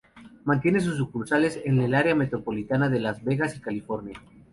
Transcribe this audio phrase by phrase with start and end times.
[0.45, 4.19] Mantiene sus sucursales en el área metropolitana de Las Vegas y California.